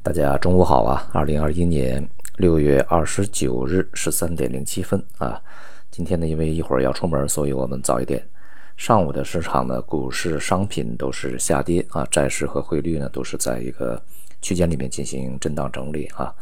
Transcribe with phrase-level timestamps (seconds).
[0.00, 1.08] 大家中午好啊！
[1.12, 5.42] 二零二一年六月二十九日十三点零七分啊，
[5.90, 8.24] 今天呢，因为一会儿要出门，所以我们早一点。
[8.76, 14.00] 上午的市场呢，股市、商品都是下跌啊，债市和汇率呢都是在一个
[14.40, 16.32] 区间里面进行震荡整理啊。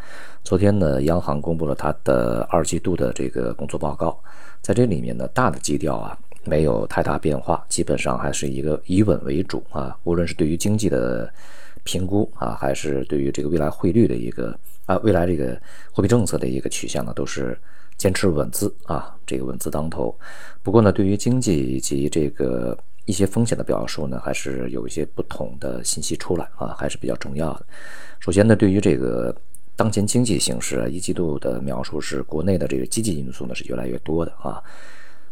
[0.45, 4.23] 昨天呢，央行公布了它的二季度的这个工作报告，
[4.61, 6.16] 在这里面呢，大的基调啊
[6.46, 11.30] 没有太大变化，基本上还是一个以稳为主啊，无论是对于经济的。
[11.84, 15.56] 评估啊，还是对于这个未来汇率的一个啊，未来这个
[15.92, 17.56] 货币政策的一个取向呢，都是
[17.96, 20.12] 坚持稳字啊，这个稳字当头。
[20.64, 27.66] 不过呢，对于经济以及这个一些风险的表述呢，还是有一些不同的信息出来啊，还是比较重要的。
[28.18, 29.32] 首先呢，对于这个
[29.76, 34.60] 当前经济形势啊，一季度的描述是国内的这个积极因素呢是越来越多的啊，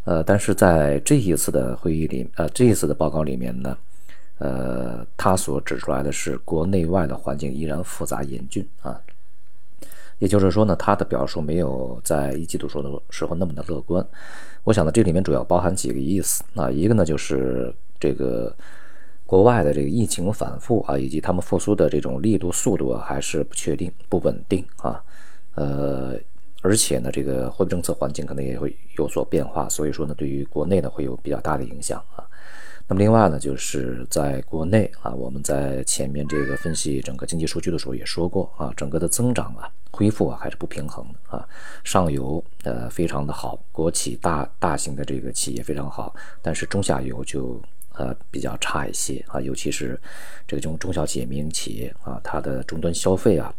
[0.04, 3.76] 呃，但是在这一次的会议里，呃，这一次的报告里面呢。
[4.38, 9.00] 呃，他所指出来的是国内外的环境依然复杂严峻啊，
[10.18, 14.04] 也就是说呢，他的表述没有在一季度说的时候那么的乐观。
[14.64, 18.54] 我想呢，这里面主要包含几个意思啊，一个呢就是这个
[19.24, 25.00] 国外的这个疫情反复啊，以及他们复苏的这种力度速度啊，还是不确定、不稳定啊，
[25.54, 26.18] 呃，
[26.64, 32.24] 而且呢，这个货币政策环境可能也会有所变化，所以说呢，对于国内呢会有比较大的影响啊。
[32.88, 41.46] 那么另外呢，就是在国内啊，我们在前面这个分析整个经济数据的时候也说过啊，整个的增长啊，恢复啊还是不平衡的啊。
[41.84, 47.60] 上游呃非常的好，国企大大型的这个企业非常好，但是中下游就
[47.92, 50.00] 呃比较差一些啊，尤其是
[50.48, 53.54] 这个中中小企业、民营企业啊，它的终端消费啊，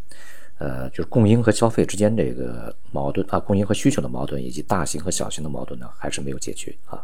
[0.57, 7.03] 呃就是供应和消费之间这个矛盾啊，供应和需求的矛盾以及大型和小型的矛盾呢，还是没有解决啊。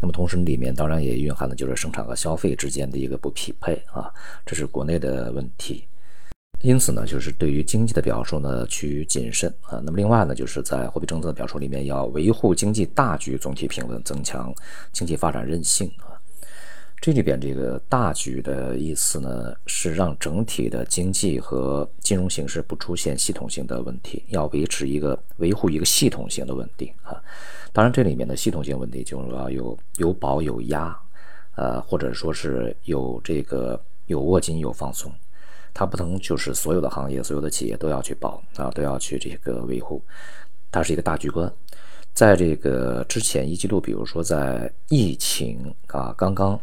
[0.00, 4.10] 那么同时里面当然也蕴含的就是生产和消费之间的一个不匹配啊，
[4.46, 5.84] 这是国内的问题。
[6.62, 9.80] 因此呢，就是对于经济的表述呢，趋于谨慎啊。
[9.84, 14.52] 那么另外呢，就是在货币政策的表述里面，要维护经济大局总体平稳，增强
[14.92, 16.17] 经济发展韧性啊。
[17.00, 27.14] 这里边这个大局的意思呢，是让整体的经济和金融形势不出现系统性的问题，要维持一个维护一个系统性的稳定啊。
[27.72, 30.94] 当然，这里面的系统性问题就是要有有保有压，
[31.54, 35.12] 呃，或者说是有这个有握紧有放松，
[35.72, 40.02] 它不能就是所有的行业、所有的企业都要去保啊，都要去这个维护，
[40.72, 41.50] 它是一个大局观。
[42.18, 46.58] 在这个之前一季度，比如说在疫情啊刚刚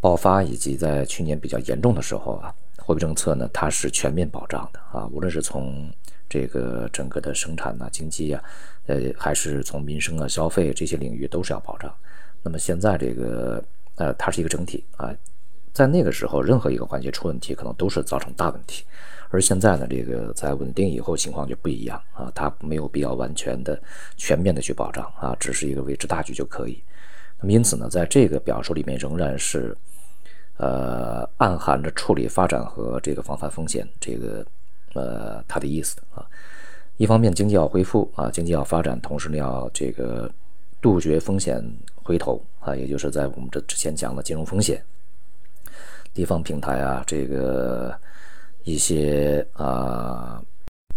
[0.00, 5.92] 爆发，以及在去年比较严重的时候啊，货币政策呢它是全面保障的啊，无论是从
[6.30, 8.42] 这个整个的生产呐、经济啊，
[8.86, 11.94] 呃，还是从民生啊、消费这些领域都是要保障。
[12.42, 13.62] 那么现在这个
[13.96, 15.14] 呃，它是一个整体啊，
[15.74, 18.84] 在那个时候任何一个环节出问题，可能都是造成大问题。
[19.28, 23.78] 而现在呢，这个在稳定以后情况就不一样啊，它没有必要完全的、
[24.16, 26.82] 全面的去保障啊，只是一个维持大局就可以。
[27.40, 29.76] 那么因此呢，在这个表述里面仍然是
[30.56, 34.42] 呃，暗含着处理发展和这个防范风险这个。
[34.96, 36.24] 呃，它的意思啊，
[36.98, 40.30] 一方面经济要恢复啊，经济要发展，同时呢要这个
[40.80, 41.60] 杜绝风险
[41.96, 44.80] 回头啊，也就是在我们这之前讲的金融风险、
[46.14, 47.92] 地方平台啊，这个
[48.62, 50.40] 一些啊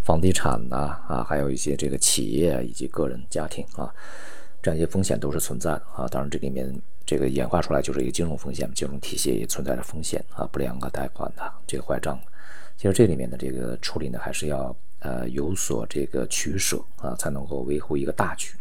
[0.03, 3.91] 房地产呐啊，还有一些这个企业以及个人家庭啊，
[4.61, 6.07] 这样一些风险都是存在的啊。
[6.07, 6.71] 当然这里面
[7.03, 12.19] 这个演化出来就是一个金融风险，金融体系也存在着风险啊，不良的贷款的这个坏账。
[12.77, 18.55] 其实这里面的这个处理呢，还是要呃有所这个取舍啊，才能够维护一个大局。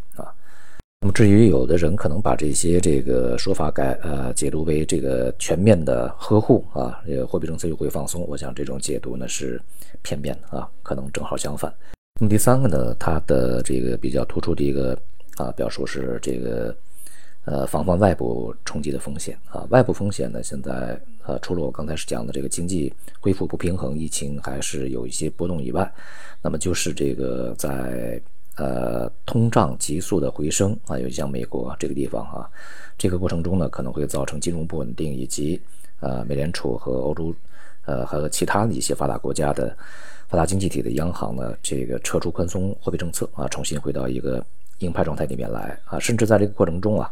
[1.07, 9.63] 那么至于有的人可能把这些这个说法改呃解读为这个全面的呵护啊，这个货币政策又会放松，我想这种解读呢是
[10.03, 11.73] 片面的啊，可能正好相反。
[12.21, 14.99] 那么第三个呢，它的这个比较突出的一个
[15.37, 16.77] 啊表述是这个。
[17.49, 25.89] 呃，防范外部冲击的风险啊，外部风险呢，现在呃，除了我刚才是讲的这个经济恢复不平衡、疫情还是有一些波动以外，
[26.43, 28.21] 那么就是这个在
[28.57, 32.49] 呃通胀急速的回升啊，尤其像美国这个地方啊，
[32.99, 35.61] 这个过程中呢，可能会造成金融不稳定，以及
[36.01, 37.35] 呃，美联储和欧洲
[37.85, 39.77] 呃和其他的一些发达国家的
[40.29, 44.45] 发达经济体的央行呢，这个撤出宽松货币政策啊，重新回到一个。
[44.81, 47.11] 鹰派状态里面来啊，甚至在这个过程中啊，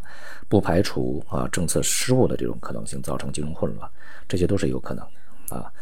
[0.50, 3.90] 不排除啊政策失误的这种可能性，造成金融混乱，
[4.28, 5.02] 这些都是有可能
[5.48, 5.72] 的啊。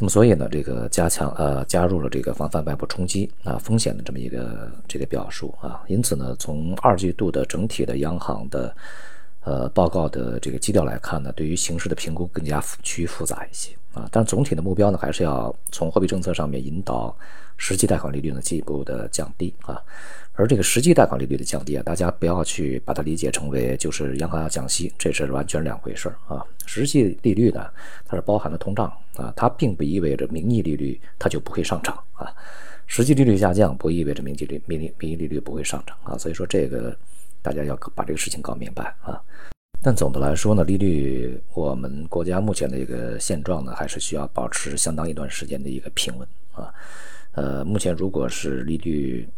[0.00, 5.82] 那么所以呢，这个加强呃加入了这个防范外部冲击啊风险的这么一个这个表述啊。
[5.88, 8.76] 因此呢，从二季度的整体的央行的
[9.42, 14.08] 呃报告的这个基调来看呢，对于形势的评估更加趋于复杂一些啊。
[14.12, 17.12] 但总体的目标呢，还是要从货币政策上面引导
[17.56, 19.82] 实际贷款利率呢进一步的降低啊。
[20.34, 26.40] 而这个实际贷款利率的降低啊，大家不要去把它理解成为就是央行要降息，这是完全两回事啊。
[26.64, 27.66] 实际利率呢，
[28.06, 32.32] 它是包含了通胀啊，它并不意味着名义利率它就不会上涨啊。
[32.86, 36.16] 实际利率下降不意味着名义利名义名义利率不会上涨啊。
[36.16, 36.96] 所以说这个
[37.42, 39.20] 大家要把这个事情搞明白啊。
[39.82, 46.72] 但总的来说呢，利率我们国家目前的一个现状呢，还是需要保持相当一段时间的一个平稳啊。
[47.32, 49.28] 呃，目前如果是利率。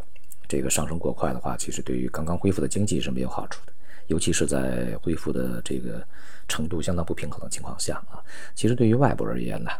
[0.50, 3.72] 这个上升过快的话，其实对于刚刚恢复的经济是没有好处的，
[4.10, 6.04] 尤其是在恢复的这个
[6.48, 8.18] 程度相当不平衡的情况下啊。
[8.54, 9.70] 其实对于外部而言呢，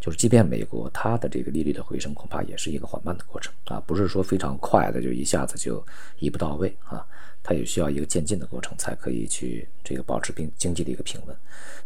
[0.00, 5.82] 就是即便美国它的这个利率的回升，恐怕也是一个缓慢的过程啊，不是说非常快的就一下子就
[6.18, 7.06] 一步到位啊，
[7.42, 11.36] 它也需要一个渐进的过程才可以去这个保持并经济的一个平稳，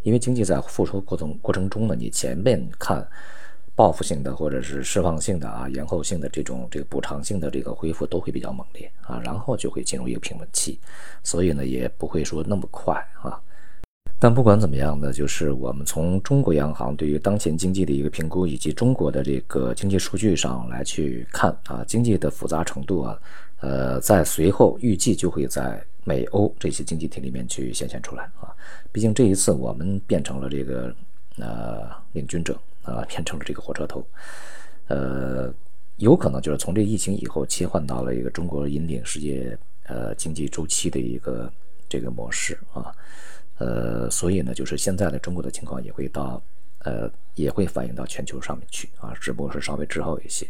[0.02, 3.06] 因为经济在复苏过程过程中呢，你前面看。
[3.74, 10.78] 报复性的或者是释放性的啊，延后性的这种这个补偿性的这个恢复都会比较猛烈啊，然后就会进入一个平稳期，
[11.22, 13.40] 所以呢也不会说那么快啊。
[14.18, 23.18] 但不管怎么样呢，就是我们从中国央行对于当前经济的一个评估，以及中国的这个经济数据上来去看啊，经济的复杂程度啊，
[23.60, 28.54] 呃，在随后预计就会在美欧这些经济体里面去显现出来啊。
[28.92, 30.94] 毕竟这一次我们变成了这个
[31.38, 32.56] 呃领军者。
[32.82, 34.04] 啊，变成了这个火车头，
[34.88, 35.52] 呃，
[35.96, 41.52] 有可能就是从这疫情以后切换到了一个中国引领世界呃经济周期的一个
[41.88, 42.94] 这个模式啊，
[43.58, 46.42] 呃，所以呢，就是现在的中国的情况也会到
[46.80, 50.46] 呃也会反映到全球上面去啊，只不过是稍微滞后一些。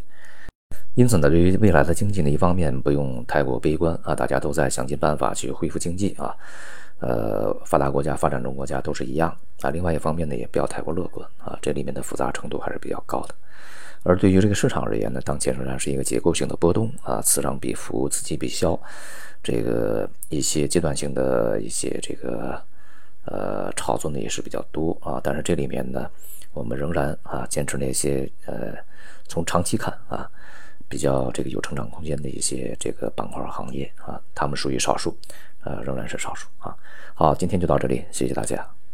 [0.95, 6.35] 因此呢，对于未来的经济呢，一方面不用太过悲观啊，大家都在想尽办法去恢复经济啊。
[6.99, 9.69] 呃，发达国家、发展中国家都是一样啊。
[9.69, 13.35] 另外一方面呢，也不要太过乐观啊，这里面的复杂程度还是比较高的。
[14.03, 18.79] 而对于这个市场而言呢，当前仍然是一个结构性的波动啊，此涨彼伏，此起彼消，
[19.41, 22.61] 这个一些阶段性的一些这个
[23.25, 25.19] 呃炒作呢也是比较多啊。
[25.21, 26.09] 但是这里面呢，
[26.53, 28.75] 我们仍然啊坚持那些呃
[29.27, 30.29] 从长期看啊
[30.93, 35.17] 比较这个有成长空间的一些这个板块行业啊，他们属于少数。
[35.63, 36.75] 呃，仍然是少数啊。
[37.15, 38.63] 好，今天就到这里，谢谢大家。